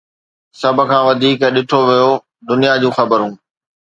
سڀ 0.59 0.77
کان 0.89 1.01
وڌيڪ 1.07 1.41
ڏٺو 1.55 1.79
ويو 1.89 2.11
دنيا 2.47 2.73
جون 2.81 2.93
خبرون 2.97 3.31